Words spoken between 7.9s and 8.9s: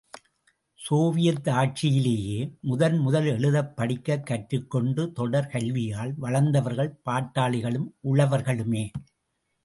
உழவர்களுமே.